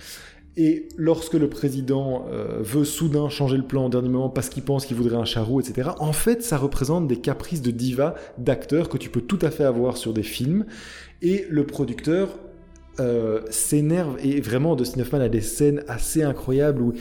[0.60, 4.64] Et lorsque le président euh, veut soudain changer le plan au dernier moment parce qu'il
[4.64, 8.90] pense qu'il voudrait un charou, etc., en fait, ça représente des caprices de diva, d'acteurs
[8.90, 10.66] que tu peux tout à fait avoir sur des films.
[11.22, 12.40] Et le producteur
[13.00, 16.94] euh, s'énerve, et vraiment, Dustin Hoffman a des scènes assez incroyables où,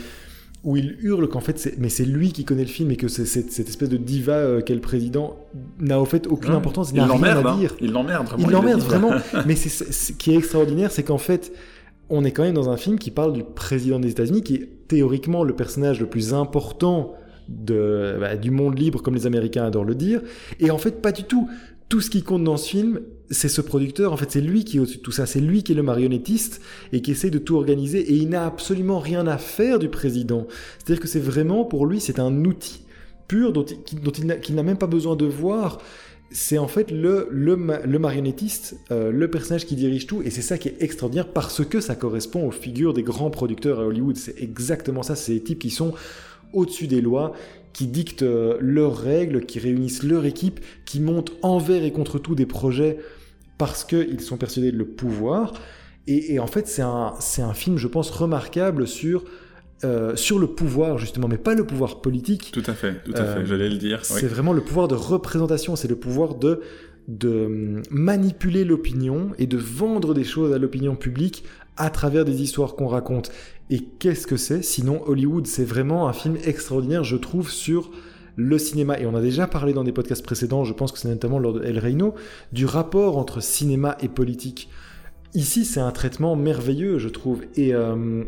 [0.67, 3.53] où il hurle qu'en fait, mais c'est lui qui connaît le film et que cette,
[3.53, 5.37] cette espèce de diva euh, qu'est le président
[5.79, 7.57] n'a au fait aucune importance, il n'a rien à hein.
[7.57, 7.77] dire.
[7.81, 8.49] Il l'emmerde vraiment.
[8.49, 9.13] Il l'emmerde vraiment.
[9.47, 11.53] mais ce qui est extraordinaire, c'est qu'en fait,
[12.11, 14.69] on est quand même dans un film qui parle du président des États-Unis, qui est
[14.89, 17.15] théoriquement le personnage le plus important
[17.49, 20.21] de, bah, du monde libre, comme les Américains adorent le dire.
[20.59, 21.49] Et en fait, pas du tout.
[21.89, 24.13] Tout ce qui compte dans ce film, c'est ce producteur.
[24.13, 25.27] En fait, c'est lui qui est au-dessus de tout ça.
[25.27, 26.61] C'est lui qui est le marionnettiste
[26.93, 28.01] et qui essaie de tout organiser.
[28.01, 30.47] Et il n'a absolument rien à faire du président.
[30.79, 32.83] C'est-à-dire que c'est vraiment, pour lui, c'est un outil
[33.29, 35.81] pur dont il n'a même pas besoin de voir
[36.31, 37.57] c'est en fait le, le,
[37.99, 41.81] marionnettiste, euh, le personnage qui dirige tout, et c'est ça qui est extraordinaire parce que
[41.81, 44.17] ça correspond aux figures des grands producteurs à Hollywood.
[44.17, 45.95] C'est exactement ça, c'est des types qui sont
[46.53, 47.33] au-dessus des lois,
[47.73, 52.35] qui dictent euh, leurs règles, qui réunissent leur équipe, qui montent envers et contre tout
[52.35, 52.99] des projets
[53.59, 55.53] parce qu'ils sont persuadés de le pouvoir.
[56.09, 59.25] Et, en fait, c'est un, un film, je pense, remarquable sur
[59.85, 62.51] euh, sur le pouvoir justement, mais pas le pouvoir politique.
[62.51, 64.07] Tout à fait, tout à fait, euh, j'allais le dire.
[64.07, 66.63] C'est vraiment le pouvoir de représentation, c'est le pouvoir de,
[67.09, 71.45] de hum, manipuler l'opinion et de vendre des choses à l'opinion publique
[71.77, 73.31] à travers des histoires qu'on raconte.
[73.69, 74.63] Et qu'est-ce que c'est?
[74.63, 77.91] Sinon, Hollywood, c'est vraiment un film extraordinaire, je trouve, sur
[78.37, 78.99] le cinéma.
[79.01, 81.55] Et on a déjà parlé dans des podcasts précédents, je pense que c'est notamment lors
[81.55, 82.15] de El Reino,
[82.53, 84.69] du rapport entre cinéma et politique.
[85.35, 87.43] Ici, c'est un traitement merveilleux, je trouve.
[87.57, 88.25] Et, euh,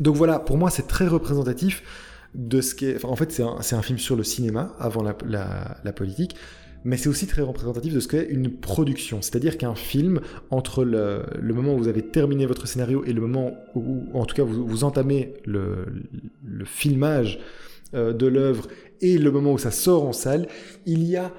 [0.00, 1.82] donc voilà, pour moi, c'est très représentatif
[2.34, 3.04] de ce qu'est.
[3.04, 3.42] en fait, c'est
[3.74, 6.34] un, film sur le cinéma avant la, politique.
[6.84, 9.22] mais c'est aussi très représentatif de ce qu'est une production.
[9.22, 13.54] C'est-à-dire qu'un film, entre le, moment où vous avez terminé votre scénario et le moment
[13.74, 15.86] où, en tout cas, vous, entamez le,
[16.64, 17.38] filmage
[17.94, 18.66] euh, de l'œuvre
[19.00, 20.48] et le moment où ça sort en salle,
[20.86, 21.32] il y a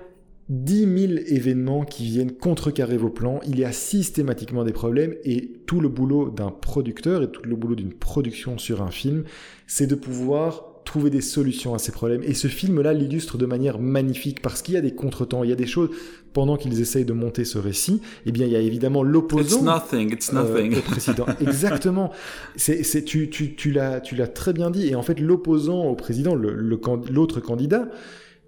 [0.50, 5.62] 10 000 événements qui viennent contrecarrer vos plans, il y a systématiquement des problèmes et
[5.66, 9.24] tout le boulot d'un producteur et tout le boulot d'une production sur un film,
[9.66, 12.24] c'est de pouvoir trouver des solutions à ces problèmes.
[12.24, 15.54] Et ce film-là l'illustre de manière magnifique parce qu'il y a des contretemps, il y
[15.54, 15.90] a des choses
[16.34, 18.02] pendant qu'ils essayent de monter ce récit.
[18.26, 19.58] Eh bien, il y a évidemment l'opposant.
[19.58, 20.78] It's nothing, it's euh, nothing.
[20.78, 21.26] au président.
[21.42, 22.12] Exactement.
[22.56, 24.88] C'est, c'est, tu, tu, tu l'as, tu l'as très bien dit.
[24.88, 27.90] Et en fait, l'opposant au président, le, l'autre candidat,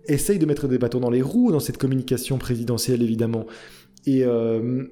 [0.07, 3.45] essaye de mettre des bâtons dans les roues dans cette communication présidentielle, évidemment.
[4.05, 4.83] Et, euh,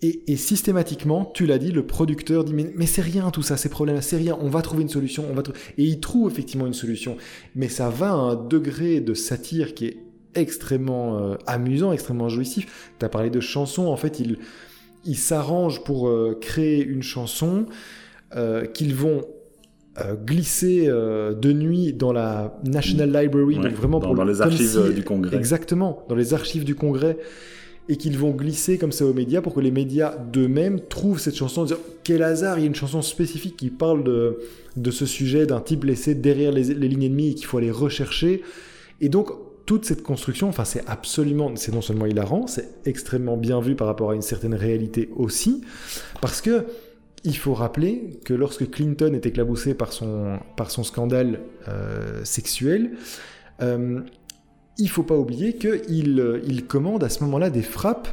[0.00, 4.00] et, systématiquement, tu l'as dit, le producteur dit mais, c'est rien tout ça, ces problèmes,
[4.00, 5.42] c'est rien, on va trouver une solution, on va
[5.76, 7.16] et il trouve effectivement une solution.
[7.56, 9.96] Mais ça va à un degré de satire qui est
[10.36, 12.92] extrêmement euh, amusant, extrêmement jouissif.
[13.00, 14.38] Tu as parlé de chansons, en fait, il,
[15.04, 17.66] il s'arrange pour euh, créer une chanson
[18.36, 19.22] euh, qu'ils vont
[20.24, 25.36] glisser de nuit dans la National Library, donc vraiment dans, les archives du Congrès.
[25.36, 27.18] Exactement, dans les archives du Congrès
[27.88, 31.36] et qu'ils vont glisser comme ça aux médias pour que les médias d'eux-mêmes trouvent cette
[31.36, 35.46] chanson, dire quel hasard, il y a une chanson spécifique qui parle de, ce sujet
[35.46, 38.42] d'un type laissé derrière les, lignes ennemies et qu'il faut aller rechercher.
[39.00, 39.30] Et donc,
[39.64, 43.86] toute cette construction, enfin, c'est absolument, c'est non seulement hilarant, c'est extrêmement bien vu par
[43.86, 45.62] rapport à une certaine réalité aussi,
[46.20, 46.64] parce que
[47.24, 52.92] il faut rappeler que lorsque Clinton est éclaboussé par son, par son scandale euh, sexuel,
[53.60, 54.00] euh,
[54.78, 58.08] il faut pas oublier qu'il euh, il commande à ce moment-là des frappes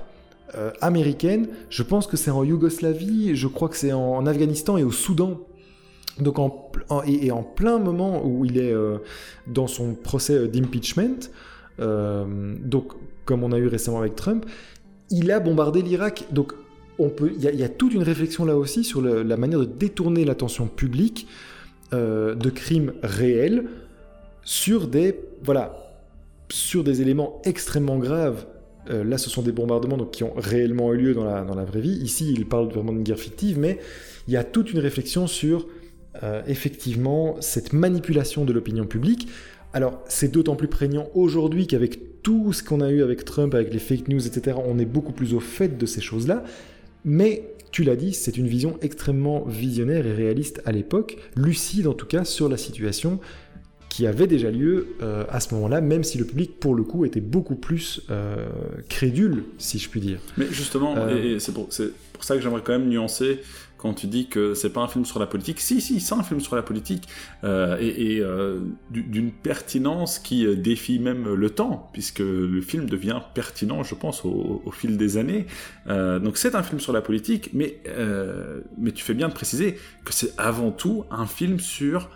[0.58, 1.48] euh, américaines.
[1.70, 5.40] Je pense que c'est en Yougoslavie, je crois que c'est en, Afghanistan et au Soudan.
[6.20, 6.72] Donc en,
[7.06, 8.98] et, en plein moment où il est euh,
[9.48, 11.30] dans son procès d'impeachment,
[11.78, 12.94] donc
[13.26, 14.46] comme on a eu récemment avec Trump,
[15.10, 16.28] il a bombardé l'Irak.
[16.32, 16.54] Donc
[17.00, 20.24] on peut, il y, a toute une réflexion là aussi sur la manière de détourner
[20.24, 21.28] l'attention publique
[21.92, 23.66] de crimes réels
[24.46, 25.85] sur des voilà
[26.50, 28.46] sur des éléments extrêmement graves.
[28.90, 31.56] Euh, là, ce sont des bombardements donc, qui ont réellement eu lieu dans la, dans
[31.56, 31.98] la vraie vie.
[31.98, 33.80] Ici, il parle vraiment d'une guerre fictive, mais
[34.28, 35.68] il y a toute une réflexion sur
[36.24, 39.28] euh, effectivement cette manipulation de l'opinion publique.
[39.74, 43.74] Alors, c'est d'autant plus prégnant aujourd'hui qu'avec tout ce qu'on a eu avec Trump, avec
[43.74, 46.44] les fake news, etc., on est beaucoup plus au fait de ces choses-là.
[47.04, 51.94] Mais tu l'as dit, c'est une vision extrêmement visionnaire et réaliste à l'époque, lucide en
[51.94, 53.20] tout cas sur la situation
[53.96, 57.06] qui avait déjà lieu euh, à ce moment-là, même si le public, pour le coup,
[57.06, 58.46] était beaucoup plus euh,
[58.90, 60.20] crédule, si je puis dire.
[60.36, 63.40] Mais justement, euh, et c'est pour, pour, ça que j'aimerais quand même nuancer
[63.78, 65.62] quand tu dis que c'est pas un film sur la politique.
[65.62, 67.08] Si, si, c'est un film sur la politique
[67.44, 68.22] et,
[68.90, 74.62] d'une pertinence qui défie même le temps, puisque le film devient pertinent, je pense, au,
[74.66, 75.46] au fil des années.
[75.88, 77.80] donc c'est un film sur la politique, mais,
[78.78, 82.10] mais tu fais bien de préciser que c'est avant tout un film sur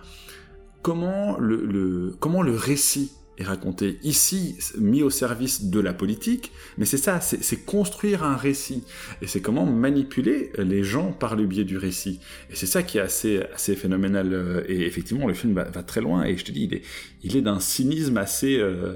[0.82, 4.00] comment le, comment le récit est raconté.
[4.04, 8.84] Ici, mis au service de la politique, mais c'est ça, c'est construire un récit.
[9.22, 12.20] Et c'est comment manipuler les gens par le biais du récit.
[12.50, 14.34] Et c'est ça qui est assez, assez phénoménal.
[14.34, 16.26] Euh, et effectivement, le film va, très loin.
[16.26, 16.82] Et je te dis, il est,
[17.24, 18.58] il est d'un cynisme assez...
[18.60, 18.96] Euh,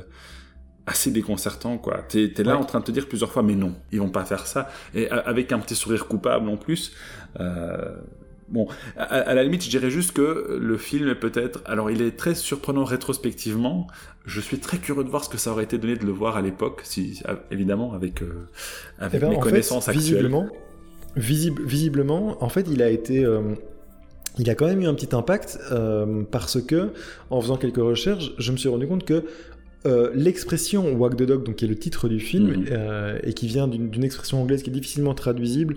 [0.85, 2.03] assez déconcertant quoi.
[2.09, 4.25] T'es es là en train de te dire plusieurs fois mais non, ils vont pas
[4.25, 6.91] faire ça et avec un petit sourire coupable en plus.
[7.39, 7.95] Euh,
[8.49, 11.61] Bon, à, la limite, je dirais juste que le film est peut-être.
[11.65, 13.87] Alors, il est très surprenant rétrospectivement.
[14.25, 16.37] Je suis très curieux de voir ce que ça aurait été donné de le voir
[16.37, 18.47] à l'époque, si, évidemment, avec, euh,
[18.99, 20.03] avec eh ben, mes connaissances actuelles.
[20.03, 20.47] Visiblement,
[21.15, 23.25] visiblement, en fait, il a été.
[23.25, 23.53] Euh,
[24.39, 26.89] il a quand même eu un petit impact euh, parce que,
[27.29, 29.23] en faisant quelques recherches, je me suis rendu compte que
[30.15, 33.19] l'expression Wag the Dog, donc qui est le titre du film, mhm.
[33.21, 35.75] et qui vient d'une expression anglaise qui est difficilement traduisible,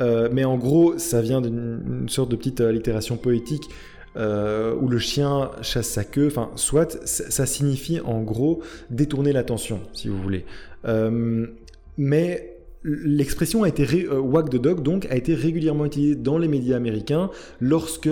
[0.00, 3.68] euh, mais en gros, ça vient d'une sorte de petite allitération poétique
[4.16, 6.26] euh, où le chien chasse sa queue.
[6.26, 10.44] Enfin, soit ça signifie en gros détourner l'attention, si vous voulez.
[10.86, 11.46] Euh,
[11.98, 16.76] mais l'expression a été wag the dog donc a été régulièrement utilisée dans les médias
[16.76, 18.10] américains lorsque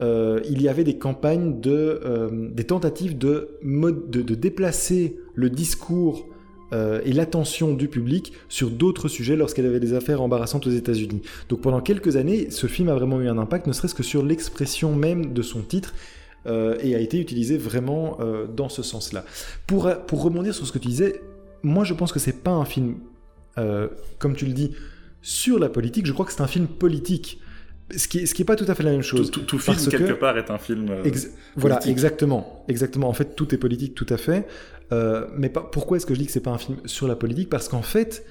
[0.00, 6.26] il y avait des campagnes de des tentatives de, de, de déplacer le discours
[6.72, 11.22] euh, et l'attention du public sur d'autres sujets lorsqu'elle avait des affaires embarrassantes aux États-Unis.
[11.48, 14.24] Donc pendant quelques années, ce film a vraiment eu un impact, ne serait-ce que sur
[14.24, 15.94] l'expression même de son titre.
[16.44, 19.24] Euh, et a été utilisé vraiment euh, dans ce sens-là.
[19.68, 21.22] Pour, pour rebondir sur ce que tu disais,
[21.62, 22.96] moi je pense que c'est pas un film,
[24.18, 24.72] comme tu le dis,
[25.20, 27.40] sur la politique, je crois que c'est un film politique.
[27.96, 29.30] Ce qui, ce qui est pas tout à fait la même chose.
[29.30, 30.88] Tout, film quelque part est un film.
[30.90, 31.10] Euh,
[31.56, 33.08] voilà, exactement, exactement.
[33.08, 34.46] En fait, tout est politique, tout à fait.
[34.92, 37.48] Euh, mais pourquoi est-ce que je dis que c'est pas un film sur la politique?
[37.48, 38.24] Parce qu'en fait,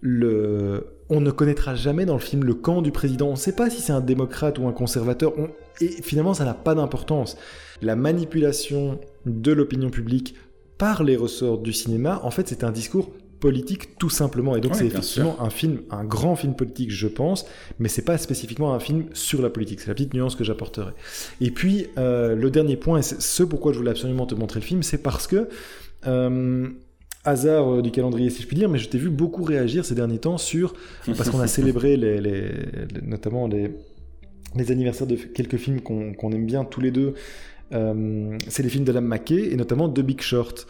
[0.00, 3.28] le, on ne connaîtra jamais dans le film le camp du président.
[3.28, 5.32] On ne sait pas si c'est un démocrate ou un conservateur.
[5.80, 7.36] Et finalement, ça n'a pas d'importance.
[7.82, 10.34] La manipulation de l'opinion publique
[10.76, 14.56] par les ressorts du cinéma, en fait, c'est un discours politique tout simplement.
[14.56, 17.46] Et donc c'est effectivement un film, un grand film politique, je pense,
[17.78, 19.80] mais c'est pas spécifiquement un film sur la politique.
[19.80, 20.92] C'est la petite nuance que j'apporterai.
[21.40, 24.64] Et puis euh, le dernier point, et ce pourquoi je voulais absolument te montrer le
[24.64, 25.48] film, c'est parce que
[26.06, 26.68] euh,
[27.24, 29.94] hasard euh, du calendrier si je puis dire, mais je t'ai vu beaucoup réagir ces
[29.94, 30.74] derniers temps sur
[31.06, 32.50] parce qu'on a célébré les,
[33.02, 33.70] notamment les
[34.56, 37.14] les anniversaires de quelques films qu'on aime bien tous les deux.
[37.70, 40.66] c'est les films d'Adam McKay et notamment The Big Short.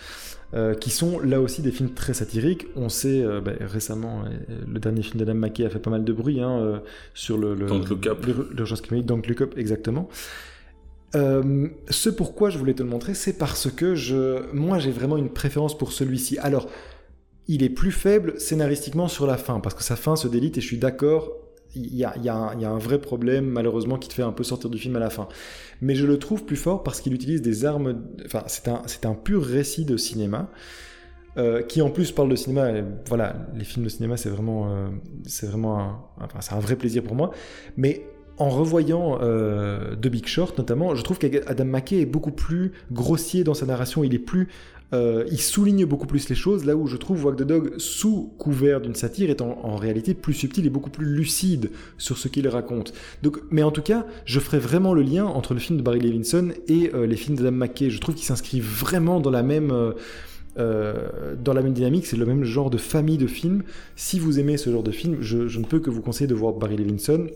[0.54, 2.68] Euh, qui sont là aussi des films très satiriques.
[2.74, 6.04] On sait euh, bah, récemment, euh, le dernier film d'Adam McKay a fait pas mal
[6.04, 6.80] de bruit hein,
[7.12, 10.08] sur le, l'urgence climatique, donc Look Up, exactement.
[11.12, 15.28] ce pourquoi je voulais te le montrer, c'est parce que je, moi j'ai vraiment une
[15.28, 16.38] préférence pour celui-ci.
[16.38, 16.66] Alors,
[17.46, 20.62] il est plus faible scénaristiquement sur la fin, parce que sa fin se délite et
[20.62, 21.30] je suis d'accord,
[21.74, 24.96] il y, a, un vrai problème, malheureusement, qui te fait un peu sortir du film
[24.96, 25.28] à la fin.
[25.80, 28.02] Mais je le trouve plus fort parce qu'il utilise des armes.
[28.24, 30.50] Enfin, c'est un, pur récit de cinéma.
[31.36, 32.68] Euh, qui en plus parle de cinéma.
[33.06, 34.88] voilà, les films de cinéma, c'est vraiment, euh,
[35.24, 35.78] c'est vraiment,
[36.18, 37.30] un, c'est un vrai plaisir pour moi.
[37.76, 38.06] Mais
[38.38, 43.44] en revoyant euh, The Big Short notamment, je trouve qu'Adam McKay est beaucoup plus grossier
[43.44, 44.02] dans sa narration.
[44.02, 44.48] Il est plus
[44.94, 48.32] euh, il souligne beaucoup plus les choses, là où je trouve Wag the Dog, sous
[48.38, 52.48] couvert d'une satire, est en, réalité plus subtil et beaucoup plus lucide sur ce qu'il
[52.48, 52.92] raconte.
[53.22, 56.00] Donc, mais en tout cas, je ferai vraiment le lien entre le film de Barry
[56.00, 57.90] Levinson et euh, les films d'Adam McKay.
[57.90, 59.72] Je trouve qu'ils s'inscrivent vraiment dans la même...
[59.72, 59.94] Euh,
[61.46, 63.62] même dynamique, c'est le même genre de famille de films.
[63.94, 66.34] Si vous aimez ce genre de film, je, je ne peux que vous conseiller de
[66.34, 67.28] voir Barry Levinson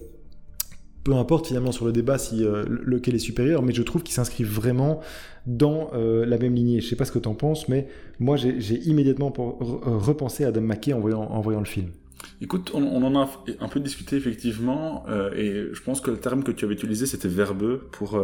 [1.04, 4.14] peu importe finalement sur le débat si euh, lequel est supérieur, mais je trouve qu'il
[4.14, 5.00] s'inscrit vraiment
[5.46, 6.80] dans euh, la même lignée.
[6.80, 7.88] Je sais pas ce que tu en penses, mais
[8.20, 11.88] moi j'ai immédiatement repensé à Adam McKay en voyant, en voyant le film.
[12.40, 16.44] Écoute, on, en a un peu discuté effectivement, euh, et je pense que le terme
[16.44, 18.22] que tu avais utilisé c'était verbeux pour,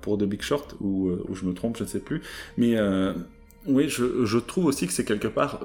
[0.00, 2.20] pour The Big Short, ou, je me trompe, je ne sais plus.
[2.56, 2.76] Mais
[3.66, 5.60] oui, je, je, trouve aussi que c'est quelque part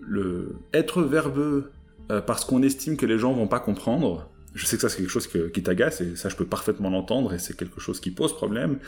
[0.00, 1.72] le être verbeux
[2.08, 5.10] parce qu'on estime que les gens vont pas comprendre je sais que ça c'est quelque
[5.10, 8.34] chose qui t'agace et ça je peux parfaitement l'entendre et c'est quelque chose qui pose
[8.34, 8.78] problème.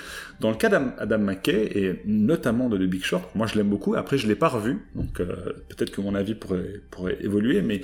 [0.40, 3.94] Dans le cas d'Adam McKay et notamment de The Big Short, moi je l'aime beaucoup.
[3.94, 5.26] Après je l'ai pas revu, donc euh,
[5.68, 7.80] peut-être que mon avis pourrait, pourrait évoluer, mais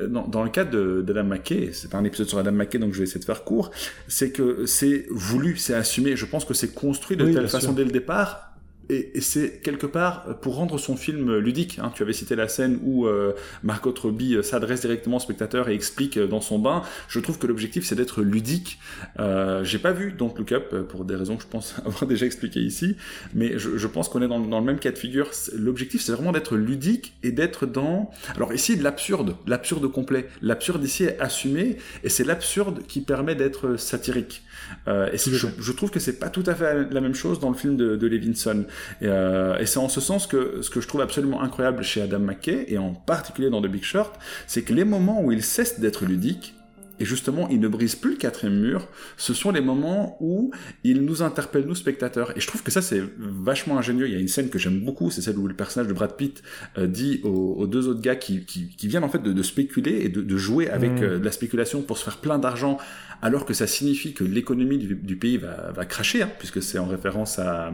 [0.00, 2.92] euh, dans, dans le cas d'Adam McKay, c'est pas un épisode sur Adam McKay donc
[2.92, 3.70] je vais essayer de faire court,
[4.08, 6.16] c'est que c'est voulu, c'est assumé.
[6.16, 8.49] Je pense que c'est construit de telle façon dès le départ
[8.90, 11.78] et, c'est quelque part euh, pour rendre son film ludique.
[11.80, 11.92] Hein.
[11.94, 15.74] Tu avais cité la scène où euh, Margot Robbie euh, s'adresse directement au spectateur et
[15.74, 16.82] explique dans son bain.
[17.08, 18.78] Je trouve que l'objectif c'est d'être ludique.
[19.18, 22.26] Euh, J'ai pas vu Don't Look Up pour des raisons que je pense avoir déjà
[22.26, 22.96] expliquées ici,
[23.34, 25.30] mais je, je pense qu'on est dans, dans, le même cas de figure.
[25.54, 28.10] L'objectif c'est vraiment d'être ludique et d'être dans.
[28.36, 30.28] Alors ici de l'absurde, l'absurde complet.
[30.42, 34.42] L'absurde ici est assumé et c'est l'absurde qui permet d'être satirique.
[34.88, 37.50] Euh, et je, je, trouve que c'est pas tout à fait la même chose dans
[37.50, 38.64] le film de, de Levinson.
[39.00, 42.02] Et, euh, et c'est en ce sens que ce que je trouve absolument incroyable chez
[42.02, 45.42] Adam McKay, et en particulier dans The Big Short, c'est que les moments où il
[45.42, 46.54] cesse d'être ludique,
[47.00, 48.86] et justement, il ne brise plus le quatrième mur.
[49.16, 50.52] Ce sont les moments où
[50.84, 52.36] il nous interpelle, nous spectateurs.
[52.36, 54.06] Et je trouve que ça, c'est vachement ingénieux.
[54.06, 56.14] Il y a une scène que j'aime beaucoup, c'est celle où le personnage de Brad
[56.14, 56.42] Pitt
[56.76, 60.02] euh, dit aux, deux autres gars qui, qui, qui viennent en fait de, de spéculer
[60.02, 61.02] et de, de jouer avec mmh.
[61.02, 62.76] euh, de la spéculation pour se faire plein d'argent,
[63.22, 66.78] alors que ça signifie que l'économie du, du, pays va, va cracher, hein, puisque c'est
[66.78, 67.72] en référence à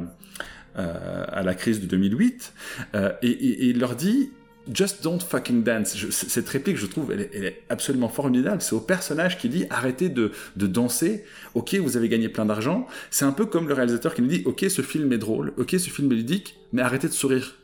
[0.77, 2.53] à la crise de 2008,
[2.95, 4.31] euh, et, et, il leur dit
[4.73, 5.95] Just don't fucking dance.
[6.11, 8.61] cette réplique, je trouve, elle est, absolument formidable.
[8.61, 11.25] C'est au personnage qui dit arrêtez de, de danser.
[11.55, 12.87] Ok, vous avez gagné plein d'argent.
[13.11, 15.53] C'est un peu comme le réalisateur qui nous dit ok, ce film est drôle.
[15.57, 17.55] Ok, ce film est ludique, mais arrêtez de sourire.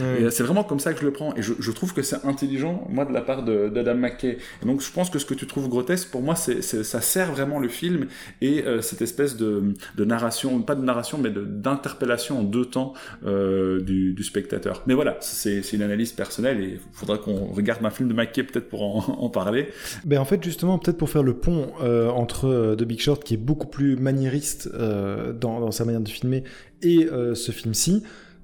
[0.00, 1.34] Euh, c'est vraiment comme ça que je le prends.
[1.36, 4.38] Et je, trouve que c'est intelligent, moi, de la part d'Adam McKay.
[4.62, 7.32] Et donc, je pense que ce que tu trouves grotesque, pour moi, c'est ça sert
[7.32, 8.06] vraiment le film
[8.40, 12.94] et euh, cette espèce de, de, narration, pas de narration, mais d'interpellation en deux temps
[13.24, 14.82] euh, du, du, spectateur.
[14.86, 18.44] Mais voilà, c'est une analyse personnelle et il faudra qu'on regarde un film de McKay
[18.44, 19.68] peut-être pour en, en, parler.
[20.04, 23.38] Ben en fait, justement, peut-être pour faire le pont entre The Big Short, qui est
[23.38, 26.44] beaucoup plus maniériste dans, dans, sa manière de filmer,
[26.82, 28.02] et ce film-ci.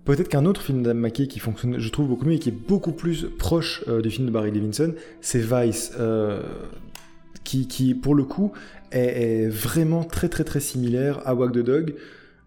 [0.09, 2.67] Peut-être qu'un autre film d'Adam McKay qui fonctionne, je trouve, beaucoup mieux et qui est
[2.67, 6.41] beaucoup plus proche euh, du film de Barry Levinson, c'est Vice, euh,
[7.45, 8.53] qui, pour le coup,
[8.91, 11.95] est, vraiment très très très similaire à Wag the Dog.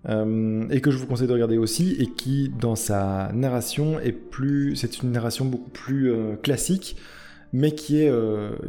[0.09, 4.11] Euh, et que je vous conseille de regarder aussi, et qui, dans sa narration, est
[4.11, 6.95] plus, c'est une narration beaucoup plus euh, classique,
[7.53, 8.11] mais qui est,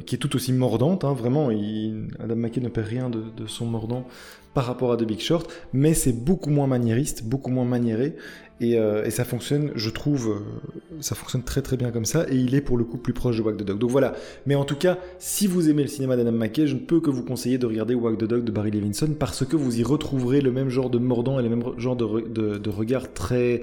[0.04, 1.04] qui est tout aussi mordante.
[1.04, 4.06] Hein, vraiment, Adam McKay ne perd rien de, son mordant
[4.54, 8.16] par rapport à The Big Short, mais c'est beaucoup moins maniériste, beaucoup moins maniéré,
[8.60, 12.36] et, euh, ça fonctionne, je trouve, euh, ça fonctionne très très bien comme ça, et
[12.36, 13.78] il est pour le coup plus proche de Wag the Dog.
[13.78, 14.14] Donc voilà,
[14.46, 17.10] mais en tout cas, si vous aimez le cinéma d'Adam McKay, je ne peux que
[17.10, 20.40] vous conseiller de regarder Wag the Dog de Barry Levinson, parce que vous y retrouverez
[20.40, 23.62] le même genre de mordant et le même genre de, de, de regard très,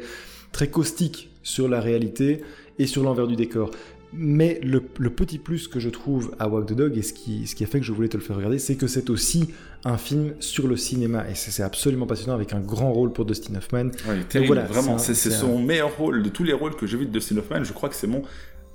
[0.51, 2.41] très caustique sur la réalité
[2.77, 3.71] et sur l'envers du décor.
[4.11, 7.45] Mais le, le, petit plus que je trouve à Walk the Dog, et ce qui,
[7.45, 9.49] ce qui a fait que je voulais te le faire regarder, c'est que c'est aussi
[9.85, 11.29] un film sur le cinéma.
[11.29, 13.91] Et c'est absolument passionnant, avec un grand rôle pour Dustin Hoffman.
[14.07, 14.97] Oui, terrible, voilà, vraiment.
[14.97, 15.61] C'est son un...
[15.61, 16.23] meilleur rôle.
[16.23, 18.23] De tous les rôles que j'ai vus de Dustin Hoffman, je crois que c'est mon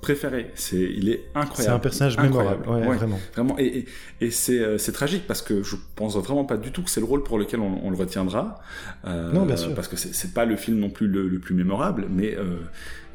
[0.05, 0.51] préféré.
[0.53, 1.55] C'est, il est incroyable.
[1.55, 2.61] C'est un personnage incroyable.
[2.61, 3.19] mémorable, ouais, vraiment.
[3.33, 3.85] Vraiment, et, et,
[4.21, 6.99] et c'est, euh, c'est tragique parce que je pense vraiment pas du tout que c'est
[6.99, 8.59] le rôle pour lequel on, on le retiendra.
[9.05, 9.73] Euh, non, bien sûr.
[9.73, 12.59] Parce que c'est, pas le film non plus le, le plus mémorable, mais euh,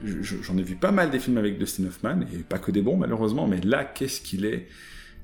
[0.03, 2.97] j'en ai vu pas mal des films avec Dustin Hoffman et pas que des bons
[2.97, 4.67] malheureusement, mais là, qu'est-ce qu'il est,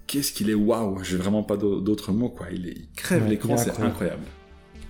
[0.06, 1.02] qu'est-ce qu'il est waouh.
[1.02, 2.46] J'ai vraiment pas d'autres mots quoi.
[2.52, 4.22] Il, est, il crève ouais, l'écran, c'est incroyable.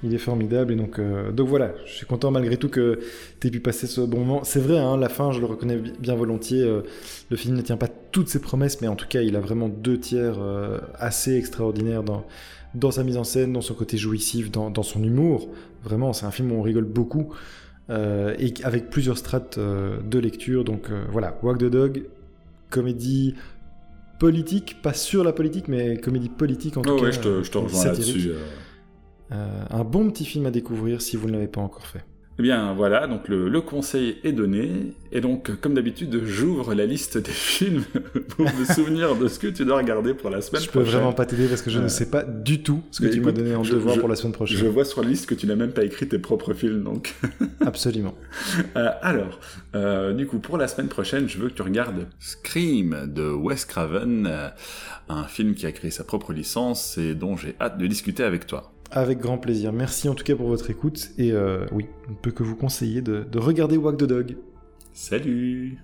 [0.06, 3.00] Il est formidable et donc euh, donc voilà, je suis content malgré tout que
[3.40, 4.44] tu aies pu passer ce bon moment.
[4.44, 6.62] C'est vrai, hein, la fin, je le reconnais bien volontiers.
[6.62, 6.82] Euh,
[7.28, 9.68] le film ne tient pas toutes ses promesses, mais en tout cas, il a vraiment
[9.68, 12.24] deux tiers euh, assez extraordinaires dans
[12.76, 15.48] dans sa mise en scène, dans son côté jouissif, dans, dans son humour.
[15.82, 17.34] Vraiment, c'est un film où on rigole beaucoup
[17.88, 20.62] et avec plusieurs strates de lecture.
[20.62, 22.04] Donc voilà, Walk the Dog,
[22.70, 23.34] comédie
[24.20, 27.02] politique, pas sur la politique, mais comédie politique en tout cas.
[27.02, 28.32] Ouais, je te, je te rejoins là-dessus.
[29.32, 32.04] Euh, un bon petit film à découvrir si vous ne l'avez pas encore fait.
[32.38, 36.84] Eh bien voilà, donc le, le, conseil est donné, et donc comme d'habitude, j'ouvre la
[36.84, 37.82] liste des films
[38.28, 40.84] pour me souvenir de ce que tu dois regarder pour la semaine je prochaine.
[40.84, 41.84] Je peux vraiment pas t'aider parce que je euh...
[41.84, 44.08] ne sais pas du tout ce que tu m'as donné en je, devoir je, pour
[44.10, 44.58] la semaine prochaine.
[44.58, 47.14] Je vois sur la liste que tu n'as même pas écrit tes propres films, donc.
[47.64, 48.14] Absolument.
[48.76, 49.40] Euh, alors,
[49.74, 53.64] euh, du coup, pour la semaine prochaine, je veux que tu regardes Scream de Wes
[53.64, 54.52] Craven,
[55.08, 58.46] un film qui a créé sa propre licence et dont j'ai hâte de discuter avec
[58.46, 58.75] toi.
[58.90, 59.72] Avec grand plaisir.
[59.72, 61.10] Merci en tout cas pour votre écoute.
[61.18, 64.36] Et euh, oui, on ne peut que vous conseiller de, de regarder Walk the Dog.
[64.92, 65.78] Salut